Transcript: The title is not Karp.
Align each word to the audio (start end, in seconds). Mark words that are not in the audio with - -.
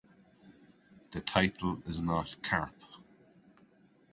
The 1.11 1.21
title 1.21 1.83
is 1.87 2.01
not 2.01 2.35
Karp. 2.41 2.73